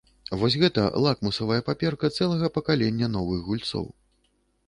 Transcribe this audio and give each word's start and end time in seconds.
Вось 0.43 0.55
гэта 0.61 0.85
лакмусавая 1.07 1.59
паперка 1.67 2.11
цэлага 2.17 2.47
пакалення 2.57 3.07
новых 3.17 3.45
гульцоў. 3.51 3.85